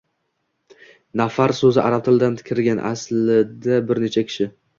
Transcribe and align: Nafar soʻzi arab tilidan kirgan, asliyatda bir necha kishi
Nafar 1.21 1.53
soʻzi 1.57 1.81
arab 1.89 2.03
tilidan 2.07 2.39
kirgan, 2.49 2.83
asliyatda 2.93 3.79
bir 3.93 4.03
necha 4.07 4.27
kishi 4.33 4.51